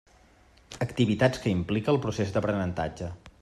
[0.85, 3.13] Activitats que implica el procés d'aprenentatge.